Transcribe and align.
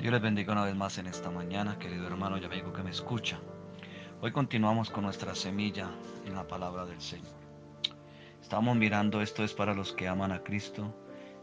Dios 0.00 0.12
les 0.14 0.22
bendiga 0.22 0.54
una 0.54 0.64
vez 0.64 0.74
más 0.74 0.96
en 0.96 1.08
esta 1.08 1.30
mañana, 1.30 1.78
querido 1.78 2.06
hermano 2.06 2.38
y 2.38 2.44
amigo 2.46 2.72
que 2.72 2.82
me 2.82 2.88
escucha. 2.88 3.38
Hoy 4.22 4.32
continuamos 4.32 4.88
con 4.88 5.04
nuestra 5.04 5.34
semilla 5.34 5.90
en 6.24 6.34
la 6.34 6.48
palabra 6.48 6.86
del 6.86 7.02
Señor. 7.02 7.34
Estamos 8.40 8.78
mirando 8.78 9.20
esto 9.20 9.44
es 9.44 9.52
para 9.52 9.74
los 9.74 9.92
que 9.92 10.08
aman 10.08 10.32
a 10.32 10.42
Cristo 10.42 10.94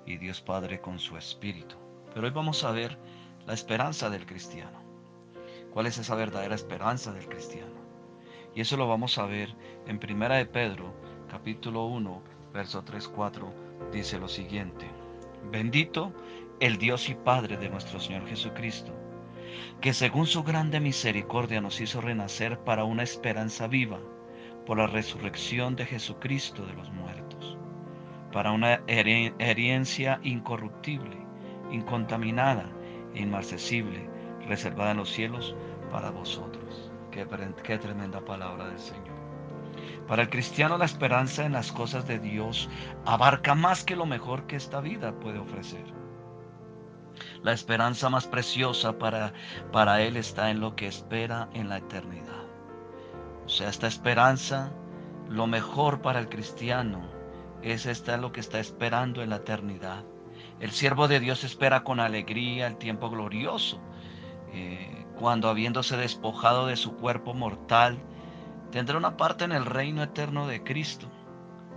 y 0.07 0.17
Dios 0.17 0.41
Padre 0.41 0.81
con 0.81 0.97
su 0.97 1.17
Espíritu. 1.17 1.75
Pero 2.15 2.25
hoy 2.25 2.33
vamos 2.33 2.63
a 2.63 2.71
ver 2.71 2.97
la 3.45 3.53
esperanza 3.53 4.09
del 4.09 4.25
cristiano. 4.25 4.81
¿Cuál 5.71 5.85
es 5.85 5.99
esa 5.99 6.15
verdadera 6.15 6.55
esperanza 6.55 7.13
del 7.13 7.29
cristiano? 7.29 7.75
Y 8.55 8.61
eso 8.61 8.75
lo 8.75 8.87
vamos 8.87 9.19
a 9.19 9.27
ver 9.27 9.53
en 9.85 9.99
Primera 9.99 10.37
de 10.37 10.47
Pedro, 10.47 10.95
capítulo 11.29 11.85
1, 11.85 12.23
verso 12.53 12.83
3, 12.83 13.07
4, 13.07 13.53
dice 13.91 14.17
lo 14.17 14.27
siguiente. 14.27 14.89
Bendito 15.51 16.11
el 16.59 16.77
Dios 16.77 17.09
y 17.09 17.15
Padre 17.15 17.57
de 17.57 17.69
nuestro 17.69 17.99
Señor 17.99 18.27
Jesucristo, 18.27 18.91
que 19.81 19.93
según 19.93 20.25
su 20.25 20.43
grande 20.43 20.79
misericordia 20.79 21.61
nos 21.61 21.79
hizo 21.81 22.01
renacer 22.01 22.59
para 22.59 22.83
una 22.83 23.03
esperanza 23.03 23.67
viva 23.67 23.99
por 24.65 24.77
la 24.79 24.87
resurrección 24.87 25.75
de 25.75 25.85
Jesucristo 25.85 26.65
de 26.65 26.73
los 26.73 26.91
muertos, 26.91 27.57
para 28.31 28.51
una 28.51 28.81
herencia 28.87 30.19
incorruptible, 30.23 31.17
incontaminada 31.71 32.69
e 33.13 33.21
inmarcesible, 33.21 34.09
reservada 34.47 34.91
en 34.91 34.97
los 34.97 35.09
cielos 35.09 35.55
para 35.91 36.09
vosotros. 36.09 36.91
Qué, 37.11 37.25
qué 37.63 37.77
tremenda 37.77 38.19
palabra 38.19 38.67
del 38.67 38.79
Señor. 38.79 39.15
Para 40.07 40.23
el 40.23 40.29
cristiano 40.29 40.77
la 40.77 40.85
esperanza 40.85 41.45
en 41.45 41.53
las 41.53 41.71
cosas 41.71 42.07
de 42.07 42.17
Dios 42.19 42.69
abarca 43.05 43.55
más 43.55 43.83
que 43.83 43.95
lo 43.95 44.05
mejor 44.05 44.47
que 44.47 44.55
esta 44.55 44.81
vida 44.81 45.13
puede 45.19 45.37
ofrecer. 45.37 45.85
La 47.47 47.53
esperanza 47.53 48.09
más 48.09 48.27
preciosa 48.27 48.99
para, 48.99 49.31
para 49.71 50.01
él 50.01 50.17
está 50.17 50.51
en 50.51 50.59
lo 50.59 50.75
que 50.75 50.85
espera 50.85 51.47
en 51.53 51.69
la 51.69 51.77
eternidad. 51.77 52.43
O 53.45 53.47
sea, 53.47 53.69
esta 53.69 53.87
esperanza, 53.87 54.73
lo 55.29 55.47
mejor 55.47 56.01
para 56.01 56.19
el 56.19 56.27
cristiano 56.27 57.09
es 57.61 57.85
esta 57.85 58.17
lo 58.17 58.33
que 58.33 58.41
está 58.41 58.59
esperando 58.59 59.23
en 59.23 59.29
la 59.29 59.37
eternidad. 59.37 60.03
El 60.59 60.71
siervo 60.71 61.07
de 61.07 61.21
Dios 61.21 61.45
espera 61.45 61.85
con 61.85 62.01
alegría 62.01 62.67
el 62.67 62.75
tiempo 62.75 63.09
glorioso, 63.09 63.79
eh, 64.51 65.05
cuando 65.17 65.47
habiéndose 65.47 65.95
despojado 65.95 66.67
de 66.67 66.75
su 66.75 66.97
cuerpo 66.97 67.33
mortal, 67.33 67.97
tendrá 68.71 68.97
una 68.97 69.15
parte 69.15 69.45
en 69.45 69.53
el 69.53 69.65
reino 69.65 70.03
eterno 70.03 70.47
de 70.47 70.65
Cristo. 70.65 71.09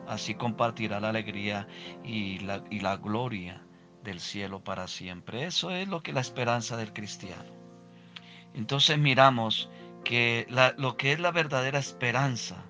Así 0.08 0.34
compartirá 0.34 0.98
la 0.98 1.10
alegría 1.10 1.68
y 2.02 2.40
la, 2.40 2.64
y 2.70 2.80
la 2.80 2.96
gloria 2.96 3.62
del 4.02 4.20
cielo 4.20 4.62
para 4.62 4.88
siempre. 4.88 5.44
Eso 5.44 5.70
es 5.70 5.88
lo 5.88 6.02
que 6.02 6.12
la 6.12 6.20
esperanza 6.20 6.76
del 6.76 6.92
cristiano. 6.92 7.52
Entonces 8.54 8.98
miramos 8.98 9.70
que 10.04 10.46
lo 10.76 10.96
que 10.96 11.12
es 11.12 11.20
la 11.20 11.30
verdadera 11.30 11.78
esperanza 11.78 12.64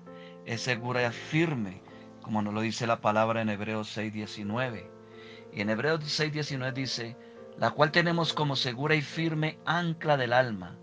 es 0.45 0.61
segura 0.61 1.07
y 1.07 1.11
firme, 1.11 1.81
como 2.21 2.41
nos 2.41 2.53
lo 2.53 2.61
dice 2.61 2.87
la 2.87 3.01
palabra 3.01 3.41
en 3.41 3.49
Hebreos 3.49 3.95
6:19. 3.97 4.89
Y 5.53 5.61
en 5.61 5.69
Hebreos 5.69 6.01
6:19 6.01 6.73
dice, 6.73 7.17
la 7.57 7.71
cual 7.71 7.91
tenemos 7.91 8.33
como 8.33 8.55
segura 8.55 8.95
y 8.95 9.01
firme 9.01 9.59
ancla 9.65 10.17
del 10.17 10.33
alma 10.33 10.77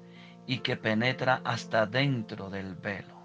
y 0.46 0.58
que 0.58 0.76
penetra 0.76 1.40
hasta 1.44 1.86
dentro 1.86 2.50
del 2.50 2.74
velo. 2.74 3.18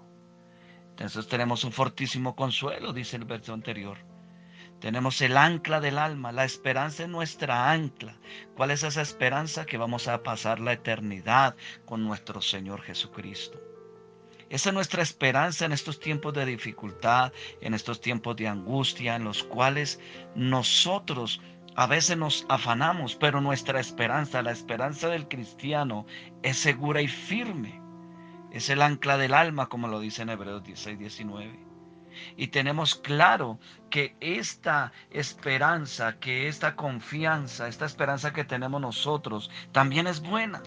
Entonces 0.90 1.26
tenemos 1.26 1.64
un 1.64 1.72
fortísimo 1.72 2.36
consuelo, 2.36 2.92
dice 2.92 3.16
el 3.16 3.24
verso 3.24 3.52
anterior 3.52 4.13
tenemos 4.84 5.22
el 5.22 5.38
ancla 5.38 5.80
del 5.80 5.96
alma, 5.96 6.30
la 6.30 6.44
esperanza 6.44 7.04
es 7.04 7.08
nuestra 7.08 7.70
ancla. 7.70 8.18
¿Cuál 8.54 8.70
es 8.70 8.82
esa 8.82 9.00
esperanza? 9.00 9.64
Que 9.64 9.78
vamos 9.78 10.08
a 10.08 10.22
pasar 10.22 10.60
la 10.60 10.74
eternidad 10.74 11.56
con 11.86 12.04
nuestro 12.04 12.42
Señor 12.42 12.82
Jesucristo. 12.82 13.58
Esa 14.50 14.68
es 14.68 14.74
nuestra 14.74 15.02
esperanza 15.02 15.64
en 15.64 15.72
estos 15.72 15.98
tiempos 15.98 16.34
de 16.34 16.44
dificultad, 16.44 17.32
en 17.62 17.72
estos 17.72 18.02
tiempos 18.02 18.36
de 18.36 18.46
angustia, 18.46 19.16
en 19.16 19.24
los 19.24 19.42
cuales 19.42 20.00
nosotros 20.34 21.40
a 21.76 21.86
veces 21.86 22.18
nos 22.18 22.44
afanamos, 22.50 23.16
pero 23.16 23.40
nuestra 23.40 23.80
esperanza, 23.80 24.42
la 24.42 24.52
esperanza 24.52 25.08
del 25.08 25.28
cristiano, 25.28 26.04
es 26.42 26.58
segura 26.58 27.00
y 27.00 27.08
firme. 27.08 27.80
Es 28.50 28.68
el 28.68 28.82
ancla 28.82 29.16
del 29.16 29.32
alma, 29.32 29.70
como 29.70 29.88
lo 29.88 29.98
dice 29.98 30.20
en 30.20 30.28
Hebreos 30.28 30.62
16, 30.62 30.98
19. 30.98 31.73
Y 32.36 32.48
tenemos 32.48 32.94
claro 32.94 33.58
que 33.90 34.16
esta 34.20 34.92
esperanza, 35.10 36.18
que 36.18 36.48
esta 36.48 36.76
confianza, 36.76 37.68
esta 37.68 37.86
esperanza 37.86 38.32
que 38.32 38.44
tenemos 38.44 38.80
nosotros, 38.80 39.50
también 39.72 40.06
es 40.06 40.20
buena. 40.20 40.62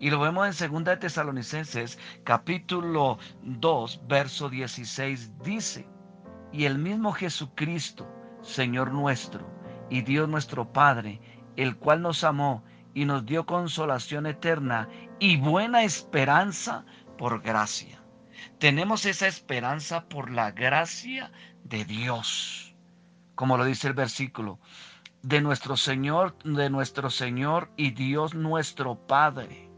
Y 0.00 0.10
lo 0.10 0.20
vemos 0.20 0.60
en 0.60 0.72
2 0.72 0.84
de 0.84 0.96
Tesalonicenses, 0.96 1.98
capítulo 2.24 3.18
2, 3.42 4.02
verso 4.06 4.48
16, 4.48 5.38
dice, 5.42 5.88
y 6.52 6.64
el 6.64 6.78
mismo 6.78 7.12
Jesucristo, 7.12 8.08
Señor 8.42 8.92
nuestro, 8.92 9.46
y 9.90 10.02
Dios 10.02 10.28
nuestro 10.28 10.72
Padre, 10.72 11.20
el 11.56 11.76
cual 11.76 12.02
nos 12.02 12.22
amó 12.22 12.62
y 12.94 13.04
nos 13.04 13.26
dio 13.26 13.44
consolación 13.46 14.26
eterna 14.26 14.88
y 15.18 15.36
buena 15.36 15.82
esperanza 15.82 16.84
por 17.16 17.42
gracia 17.42 17.98
tenemos 18.58 19.06
esa 19.06 19.26
esperanza 19.26 20.08
por 20.08 20.30
la 20.30 20.50
gracia 20.50 21.30
de 21.64 21.84
Dios. 21.84 22.74
Como 23.34 23.56
lo 23.56 23.64
dice 23.64 23.88
el 23.88 23.94
versículo, 23.94 24.58
de 25.22 25.40
nuestro 25.40 25.76
Señor, 25.76 26.36
de 26.44 26.70
nuestro 26.70 27.10
Señor 27.10 27.70
y 27.76 27.90
Dios 27.90 28.34
nuestro 28.34 28.96
Padre. 29.06 29.68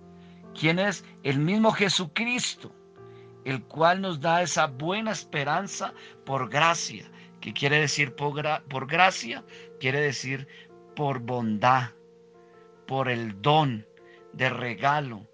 ¿Quién 0.59 0.79
es? 0.79 1.05
El 1.23 1.39
mismo 1.39 1.73
Jesucristo, 1.73 2.75
el 3.45 3.63
cual 3.65 4.01
nos 4.01 4.21
da 4.21 4.43
esa 4.43 4.67
buena 4.67 5.13
esperanza 5.13 5.95
por 6.25 6.49
gracia. 6.49 7.11
¿Qué 7.41 7.53
quiere 7.53 7.81
decir 7.81 8.15
por, 8.15 8.65
por 8.65 8.87
gracia? 8.87 9.45
Quiere 9.79 10.01
decir 10.01 10.47
por 10.95 11.21
bondad, 11.21 11.91
por 12.87 13.09
el 13.09 13.41
don 13.41 13.87
de 14.33 14.51
regalo, 14.51 15.27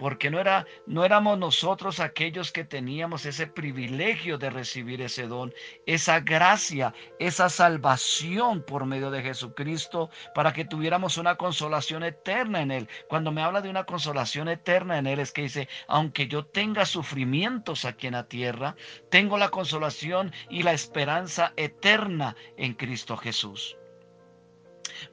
porque 0.00 0.30
no, 0.30 0.40
era, 0.40 0.66
no 0.86 1.04
éramos 1.04 1.38
nosotros 1.38 2.00
aquellos 2.00 2.52
que 2.52 2.64
teníamos 2.64 3.26
ese 3.26 3.46
privilegio 3.46 4.38
de 4.38 4.48
recibir 4.48 5.02
ese 5.02 5.26
don, 5.26 5.52
esa 5.84 6.20
gracia, 6.20 6.94
esa 7.18 7.50
salvación 7.50 8.62
por 8.62 8.86
medio 8.86 9.10
de 9.10 9.20
Jesucristo, 9.20 10.08
para 10.34 10.54
que 10.54 10.64
tuviéramos 10.64 11.18
una 11.18 11.36
consolación 11.36 12.02
eterna 12.02 12.62
en 12.62 12.70
Él. 12.70 12.88
Cuando 13.10 13.30
me 13.30 13.42
habla 13.42 13.60
de 13.60 13.68
una 13.68 13.84
consolación 13.84 14.48
eterna 14.48 14.96
en 14.96 15.06
Él, 15.06 15.18
es 15.18 15.32
que 15.32 15.42
dice, 15.42 15.68
aunque 15.86 16.28
yo 16.28 16.46
tenga 16.46 16.86
sufrimientos 16.86 17.84
aquí 17.84 18.06
en 18.06 18.14
la 18.14 18.26
tierra, 18.26 18.76
tengo 19.10 19.36
la 19.36 19.50
consolación 19.50 20.32
y 20.48 20.62
la 20.62 20.72
esperanza 20.72 21.52
eterna 21.56 22.34
en 22.56 22.72
Cristo 22.72 23.18
Jesús. 23.18 23.76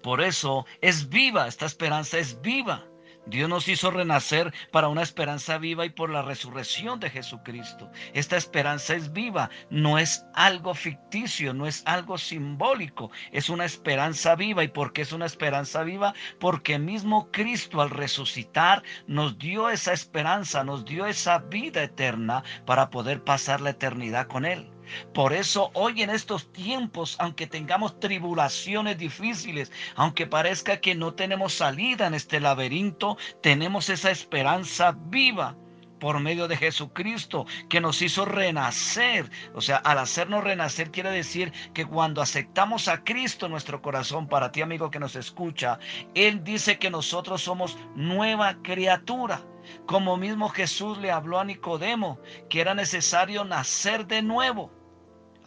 Por 0.02 0.22
eso 0.22 0.66
es 0.80 1.10
viva, 1.10 1.46
esta 1.46 1.66
esperanza 1.66 2.20
es 2.20 2.40
viva. 2.40 2.86
Dios 3.30 3.50
nos 3.50 3.68
hizo 3.68 3.92
renacer 3.92 4.54
para 4.72 4.88
una 4.88 5.02
esperanza 5.02 5.58
viva 5.58 5.86
y 5.86 5.90
por 5.90 6.10
la 6.10 6.22
resurrección 6.22 7.00
de 7.00 7.10
Jesucristo. 7.10 7.92
Esta 8.14 8.38
esperanza 8.38 8.96
es 8.96 9.12
viva, 9.12 9.50
no 9.70 9.98
es 9.98 10.26
algo 10.34 10.74
ficticio, 10.74 11.54
no 11.54 11.68
es 11.68 11.84
algo 11.86 12.18
simbólico, 12.18 13.12
es 13.32 13.50
una 13.50 13.66
esperanza 13.66 14.36
viva. 14.36 14.64
¿Y 14.64 14.70
por 14.70 14.94
qué 14.94 15.02
es 15.02 15.12
una 15.12 15.26
esperanza 15.26 15.84
viva? 15.84 16.14
Porque 16.40 16.80
mismo 16.80 17.30
Cristo 17.32 17.82
al 17.82 17.90
resucitar 17.90 18.84
nos 19.08 19.38
dio 19.38 19.70
esa 19.70 19.92
esperanza, 19.92 20.64
nos 20.64 20.86
dio 20.86 21.06
esa 21.06 21.40
vida 21.40 21.84
eterna 21.84 22.44
para 22.66 22.90
poder 22.90 23.24
pasar 23.24 23.60
la 23.60 23.72
eternidad 23.72 24.28
con 24.28 24.46
Él. 24.46 24.77
Por 25.14 25.34
eso 25.34 25.72
hoy 25.74 26.02
en 26.02 26.10
estos 26.10 26.52
tiempos, 26.52 27.16
aunque 27.20 27.48
tengamos 27.48 28.00
tribulaciones 28.00 28.98
difíciles, 28.98 29.72
aunque 29.96 30.28
parezca 30.28 30.78
que 30.78 30.96
no 30.96 31.14
tenemos 31.14 31.54
salida 31.54 32.08
en 32.08 32.14
este 32.14 32.40
laberinto, 32.40 33.18
tenemos 33.42 33.90
esa 33.90 34.12
esperanza 34.12 34.96
viva 34.98 35.56
por 36.00 36.20
medio 36.20 36.48
de 36.48 36.58
Jesucristo 36.58 37.46
que 37.70 37.82
nos 37.82 38.02
hizo 38.02 38.26
renacer. 38.26 39.30
O 39.54 39.62
sea, 39.62 39.78
al 39.78 39.98
hacernos 40.00 40.44
renacer 40.44 40.92
quiere 40.92 41.12
decir 41.12 41.52
que 41.74 41.86
cuando 41.86 42.22
aceptamos 42.22 42.88
a 42.88 43.04
Cristo 43.04 43.46
en 43.46 43.52
nuestro 43.52 43.82
corazón, 43.82 44.28
para 44.28 44.52
ti 44.52 44.62
amigo 44.62 44.92
que 44.92 45.00
nos 45.00 45.16
escucha, 45.16 45.80
Él 46.14 46.44
dice 46.44 46.78
que 46.78 46.90
nosotros 46.90 47.42
somos 47.42 47.78
nueva 47.96 48.62
criatura. 48.62 49.42
Como 49.86 50.16
mismo 50.16 50.48
Jesús 50.50 50.98
le 50.98 51.12
habló 51.12 51.40
a 51.40 51.46
Nicodemo, 51.46 52.20
que 52.50 52.62
era 52.62 52.74
necesario 52.74 53.44
nacer 53.44 54.08
de 54.08 54.22
nuevo 54.22 54.77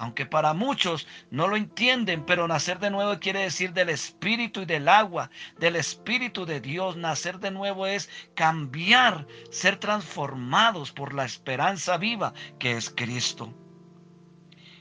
aunque 0.00 0.24
para 0.24 0.54
muchos 0.54 1.06
no 1.30 1.46
lo 1.46 1.56
entienden, 1.56 2.24
pero 2.24 2.48
nacer 2.48 2.78
de 2.78 2.90
nuevo 2.90 3.20
quiere 3.20 3.40
decir 3.40 3.74
del 3.74 3.90
espíritu 3.90 4.62
y 4.62 4.64
del 4.64 4.88
agua, 4.88 5.30
del 5.58 5.76
espíritu 5.76 6.46
de 6.46 6.58
Dios. 6.58 6.96
Nacer 6.96 7.38
de 7.38 7.50
nuevo 7.50 7.86
es 7.86 8.08
cambiar, 8.34 9.26
ser 9.50 9.76
transformados 9.76 10.90
por 10.90 11.12
la 11.12 11.26
esperanza 11.26 11.98
viva 11.98 12.32
que 12.58 12.78
es 12.78 12.88
Cristo. 12.88 13.52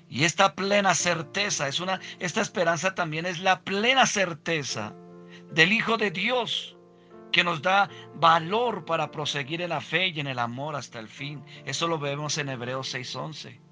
Y 0.07 0.23
esta 0.23 0.55
plena 0.55 0.95
certeza 0.95 1.67
es 1.67 1.81
una 1.81 1.99
esta 2.19 2.39
esperanza 2.39 2.95
también 2.95 3.25
es 3.25 3.39
la 3.39 3.61
plena 3.61 4.05
certeza 4.05 4.95
del 5.51 5.73
Hijo 5.73 5.97
de 5.97 6.11
Dios 6.11 6.77
que 7.33 7.43
nos 7.43 7.61
da 7.61 7.89
valor 8.15 8.85
para 8.85 9.11
proseguir 9.11 9.61
en 9.61 9.69
la 9.71 9.81
fe 9.81 10.07
y 10.07 10.21
en 10.21 10.27
el 10.27 10.39
amor 10.39 10.77
hasta 10.77 10.97
el 10.97 11.09
fin. 11.09 11.43
Eso 11.65 11.89
lo 11.89 11.99
vemos 11.99 12.37
en 12.37 12.47
Hebreos 12.47 12.93
6:11. 12.93 13.68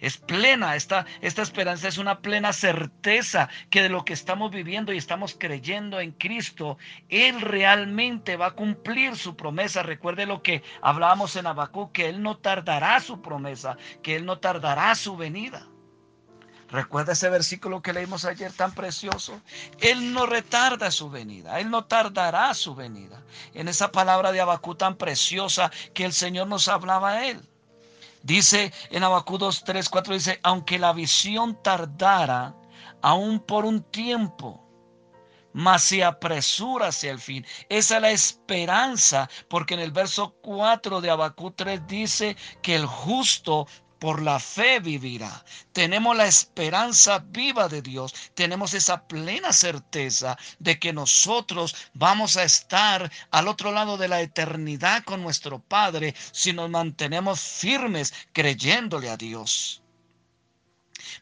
Es 0.00 0.18
plena, 0.18 0.76
esta, 0.76 1.06
esta 1.20 1.42
esperanza 1.42 1.88
es 1.88 1.98
una 1.98 2.20
plena 2.20 2.52
certeza 2.52 3.48
que 3.70 3.82
de 3.82 3.88
lo 3.88 4.04
que 4.04 4.12
estamos 4.12 4.50
viviendo 4.50 4.92
y 4.92 4.98
estamos 4.98 5.36
creyendo 5.38 6.00
en 6.00 6.12
Cristo, 6.12 6.78
Él 7.08 7.40
realmente 7.40 8.36
va 8.36 8.46
a 8.46 8.50
cumplir 8.52 9.16
su 9.16 9.36
promesa. 9.36 9.82
Recuerde 9.82 10.26
lo 10.26 10.42
que 10.42 10.62
hablábamos 10.82 11.36
en 11.36 11.46
Abacú, 11.46 11.92
que 11.92 12.08
Él 12.08 12.22
no 12.22 12.36
tardará 12.38 13.00
su 13.00 13.22
promesa, 13.22 13.76
que 14.02 14.16
Él 14.16 14.24
no 14.24 14.38
tardará 14.38 14.94
su 14.94 15.16
venida. 15.16 15.66
Recuerda 16.68 17.12
ese 17.12 17.30
versículo 17.30 17.80
que 17.80 17.92
leímos 17.92 18.24
ayer 18.24 18.52
tan 18.52 18.72
precioso. 18.72 19.40
Él 19.80 20.12
no 20.12 20.26
retarda 20.26 20.90
su 20.90 21.10
venida, 21.10 21.60
Él 21.60 21.70
no 21.70 21.84
tardará 21.84 22.52
su 22.54 22.74
venida. 22.74 23.22
En 23.54 23.68
esa 23.68 23.92
palabra 23.92 24.32
de 24.32 24.40
Abacú 24.40 24.74
tan 24.74 24.96
preciosa 24.96 25.70
que 25.94 26.04
el 26.04 26.12
Señor 26.12 26.48
nos 26.48 26.68
hablaba 26.68 27.12
a 27.12 27.26
Él. 27.28 27.40
Dice 28.26 28.72
en 28.90 29.04
Abacú 29.04 29.38
2, 29.38 29.62
3, 29.62 29.88
4, 29.88 30.14
dice, 30.14 30.40
aunque 30.42 30.80
la 30.80 30.92
visión 30.92 31.62
tardara 31.62 32.56
aún 33.00 33.38
por 33.38 33.64
un 33.64 33.84
tiempo, 33.84 34.68
mas 35.52 35.84
se 35.84 36.02
apresura 36.02 36.88
hacia 36.88 37.12
el 37.12 37.20
fin. 37.20 37.46
Esa 37.68 37.96
es 37.96 38.02
la 38.02 38.10
esperanza, 38.10 39.30
porque 39.48 39.74
en 39.74 39.80
el 39.80 39.92
verso 39.92 40.34
4 40.42 41.00
de 41.00 41.10
Abacú 41.10 41.52
3 41.52 41.86
dice 41.86 42.36
que 42.62 42.74
el 42.74 42.84
justo 42.84 43.68
por 43.98 44.22
la 44.22 44.38
fe 44.38 44.80
vivirá. 44.80 45.44
Tenemos 45.72 46.16
la 46.16 46.26
esperanza 46.26 47.24
viva 47.26 47.68
de 47.68 47.82
Dios. 47.82 48.14
Tenemos 48.34 48.74
esa 48.74 49.06
plena 49.06 49.52
certeza 49.52 50.36
de 50.58 50.78
que 50.78 50.92
nosotros 50.92 51.74
vamos 51.94 52.36
a 52.36 52.44
estar 52.44 53.10
al 53.30 53.48
otro 53.48 53.72
lado 53.72 53.96
de 53.96 54.08
la 54.08 54.20
eternidad 54.20 55.04
con 55.04 55.22
nuestro 55.22 55.58
Padre 55.58 56.14
si 56.32 56.52
nos 56.52 56.70
mantenemos 56.70 57.40
firmes 57.40 58.12
creyéndole 58.32 59.10
a 59.10 59.16
Dios. 59.16 59.82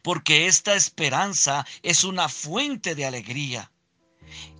Porque 0.02 0.46
esta 0.46 0.74
esperanza 0.74 1.66
es 1.82 2.04
una 2.04 2.28
fuente 2.28 2.94
de 2.94 3.06
alegría. 3.06 3.70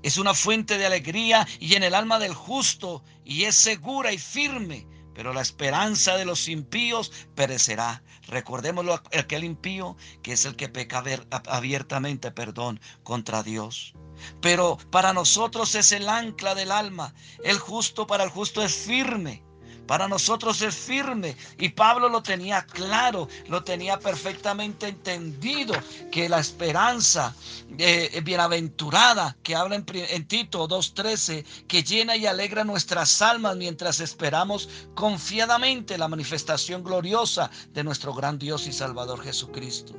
Es 0.03 0.19
una 0.19 0.35
fuente 0.35 0.79
de 0.79 0.87
alegría 0.87 1.49
y 1.59 1.75
en 1.75 1.83
el 1.83 1.95
alma 1.95 2.19
del 2.19 2.35
justo 2.35 3.03
y 3.25 3.45
es 3.45 3.57
segura 3.57 4.13
y 4.13 4.19
firme 4.19 4.87
pero 5.15 5.33
la 5.33 5.41
esperanza 5.41 6.17
de 6.17 6.25
los 6.25 6.49
impíos 6.49 7.13
perecerá. 7.35 8.03
Recordémoslo 8.29 8.95
aquel 9.17 9.45
impío 9.45 9.97
que 10.23 10.33
es 10.33 10.45
el 10.45 10.57
que 10.57 10.69
peca 10.69 11.03
abiertamente, 11.49 12.31
perdón, 12.31 12.81
contra 13.03 13.43
Dios. 13.43 13.95
Pero 14.41 14.79
para 14.91 15.13
nosotros 15.13 15.75
es 15.75 15.93
el 15.93 16.09
ancla 16.09 16.55
del 16.55 16.73
alma. 16.73 17.15
El 17.43 17.59
justo 17.59 18.07
para 18.07 18.25
el 18.25 18.31
justo 18.31 18.63
es 18.63 18.75
firme. 18.75 19.45
Para 19.87 20.09
nosotros 20.09 20.63
es 20.63 20.75
firme. 20.75 21.37
Y 21.59 21.71
Pablo 21.71 22.09
lo 22.09 22.23
tenía 22.23 22.65
claro, 22.67 23.29
lo 23.49 23.63
tenía 23.65 23.99
perfectamente 23.99 24.89
entendido, 24.89 25.75
que 26.11 26.29
la 26.29 26.41
esperanza 26.41 27.35
eh, 27.79 28.21
bienaventurada 28.25 29.37
que 29.43 29.55
habla 29.55 29.77
en, 29.77 30.27
Tito 30.27 30.67
2.13, 30.69 31.45
que 31.67 31.83
llena 31.83 32.17
y 32.17 32.27
alegra 32.27 32.65
nuestras 32.65 33.21
almas 33.21 33.57
mientras 33.57 34.01
esperamos 34.01 34.69
confiadamente 34.95 35.99
la 35.99 36.09
manifestación 36.09 36.83
gloriosa 36.83 37.51
de 37.73 37.85
nuestro 37.85 38.15
gran 38.15 38.39
Dios 38.39 38.67
y 38.67 38.73
Salvador 38.73 39.23
Jesucristo. 39.23 39.95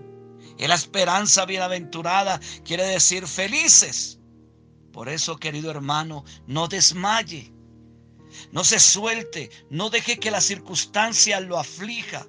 Y 0.58 0.68
la 0.68 0.76
esperanza 0.76 1.46
bienaventurada 1.46 2.40
quiere 2.64 2.86
decir 2.86 3.28
felices. 3.28 4.20
Por 4.94 5.10
eso, 5.10 5.38
querido 5.38 5.70
hermano, 5.70 6.24
no 6.48 6.70
desmaye 6.70 7.55
no 8.52 8.64
se 8.64 8.80
suelte, 8.80 9.50
no 9.70 9.90
deje 9.90 10.18
que 10.18 10.32
la 10.32 10.42
circunstancia 10.42 11.40
lo 11.40 11.58
aflija, 11.58 12.28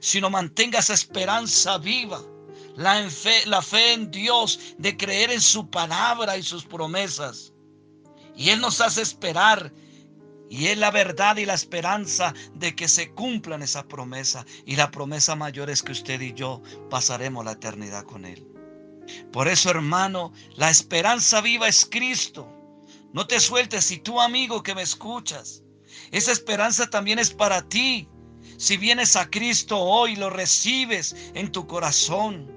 sino 0.00 0.30
mantenga 0.30 0.78
esa 0.78 0.94
esperanza 0.94 1.78
viva. 1.78 2.22
La 2.76 3.08
fe, 3.10 3.44
la 3.46 3.60
fe 3.60 3.92
en 3.92 4.10
Dios 4.10 4.74
de 4.78 4.96
creer 4.96 5.30
en 5.30 5.40
su 5.40 5.68
palabra 5.68 6.36
y 6.36 6.42
sus 6.42 6.64
promesas. 6.64 7.52
Y 8.36 8.50
Él 8.50 8.60
nos 8.60 8.80
hace 8.80 9.02
esperar 9.02 9.72
y 10.50 10.66
es 10.66 10.78
la 10.78 10.90
verdad 10.90 11.36
y 11.36 11.46
la 11.46 11.54
esperanza 11.54 12.34
de 12.54 12.74
que 12.74 12.88
se 12.88 13.12
cumplan 13.12 13.62
esa 13.62 13.86
promesa. 13.86 14.44
Y 14.66 14.74
la 14.74 14.90
promesa 14.90 15.36
mayor 15.36 15.70
es 15.70 15.82
que 15.82 15.92
usted 15.92 16.20
y 16.20 16.34
yo 16.34 16.60
pasaremos 16.90 17.44
la 17.44 17.52
eternidad 17.52 18.04
con 18.04 18.24
Él. 18.24 18.46
Por 19.32 19.46
eso, 19.46 19.70
hermano, 19.70 20.32
la 20.56 20.70
esperanza 20.70 21.40
viva 21.40 21.68
es 21.68 21.86
Cristo. 21.86 22.52
No 23.12 23.26
te 23.26 23.40
sueltes 23.40 23.84
si 23.86 23.98
tú 23.98 24.20
amigo 24.20 24.62
que 24.62 24.74
me 24.74 24.82
escuchas. 24.82 25.62
Esa 26.12 26.30
esperanza 26.30 26.88
también 26.88 27.18
es 27.18 27.30
para 27.30 27.68
ti. 27.68 28.08
Si 28.56 28.76
vienes 28.76 29.16
a 29.16 29.28
Cristo 29.28 29.78
hoy, 29.78 30.14
lo 30.14 30.30
recibes 30.30 31.16
en 31.34 31.50
tu 31.50 31.66
corazón. 31.66 32.48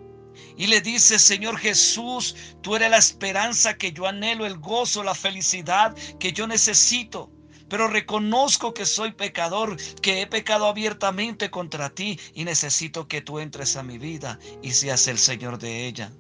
Y 0.56 0.68
le 0.68 0.82
dices, 0.82 1.24
Señor 1.24 1.58
Jesús, 1.58 2.36
tú 2.62 2.76
eres 2.76 2.92
la 2.92 2.98
esperanza 2.98 3.76
que 3.78 3.92
yo 3.92 4.06
anhelo, 4.06 4.46
el 4.46 4.60
gozo, 4.60 5.04
la 5.04 5.16
felicidad 5.16 5.96
que 6.20 6.32
yo 6.32 6.46
necesito. 6.46 7.32
Pero 7.68 7.88
reconozco 7.88 8.76
que 8.76 8.86
soy 8.86 9.14
pecador, 9.14 9.78
que 10.02 10.22
he 10.22 10.28
pecado 10.28 10.68
abiertamente 10.68 11.50
contra 11.50 11.90
ti 11.90 12.20
y 12.36 12.44
necesito 12.44 13.08
que 13.08 13.22
tú 13.22 13.40
entres 13.40 13.76
a 13.76 13.82
mi 13.82 13.98
vida 13.98 14.38
y 14.62 14.74
seas 14.74 15.08
el 15.08 15.18
Señor 15.18 15.58
de 15.58 15.88
ella. 15.88 16.12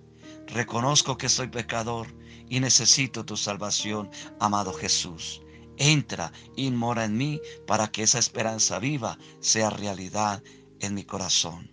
Reconozco 0.47 1.17
que 1.17 1.29
soy 1.29 1.49
pecador 1.49 2.07
y 2.53 2.59
necesito 2.59 3.25
tu 3.25 3.35
salvación, 3.35 4.11
amado 4.39 4.73
Jesús. 4.73 5.41
Entra 5.77 6.31
y 6.55 6.69
mora 6.69 7.03
en 7.03 7.17
mí 7.17 7.41
para 7.65 7.87
que 7.87 8.03
esa 8.03 8.19
esperanza 8.19 8.77
viva 8.77 9.17
sea 9.39 9.71
realidad 9.71 10.43
en 10.79 10.93
mi 10.93 11.03
corazón. 11.03 11.71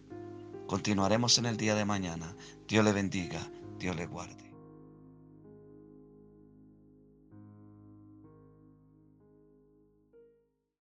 Continuaremos 0.67 1.37
en 1.37 1.45
el 1.45 1.59
día 1.59 1.75
de 1.75 1.85
mañana. 1.85 2.35
Dios 2.67 2.83
le 2.83 2.93
bendiga, 2.93 3.47
Dios 3.79 3.95
le 3.95 4.07
guarde. 4.07 4.50